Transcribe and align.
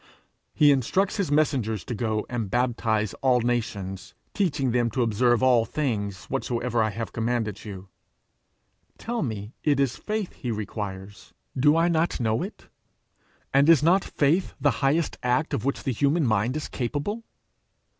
He 0.55 0.71
instructs 0.71 1.17
his 1.17 1.29
messengers 1.31 1.85
to 1.85 1.93
go 1.93 2.25
and 2.27 2.49
baptize 2.49 3.13
all 3.21 3.39
nations, 3.41 4.15
'teaching 4.33 4.71
them 4.71 4.89
to 4.89 5.03
observe 5.03 5.43
all 5.43 5.63
things 5.63 6.25
whatsoever 6.25 6.81
I 6.81 6.89
have 6.89 7.13
commanded 7.13 7.65
you.' 7.65 7.87
Tell 8.97 9.21
me 9.21 9.53
it 9.63 9.79
is 9.79 9.97
faith 9.97 10.33
he 10.33 10.49
requires: 10.49 11.35
do 11.55 11.77
I 11.77 11.87
not 11.87 12.19
know 12.19 12.41
it? 12.41 12.67
and 13.53 13.69
is 13.69 13.83
not 13.83 14.03
faith 14.03 14.55
the 14.59 14.71
highest 14.81 15.19
act 15.21 15.53
of 15.53 15.65
which 15.65 15.83
the 15.83 15.93
human 15.93 16.25
mind 16.25 16.57
is 16.57 16.67
capable? 16.67 17.23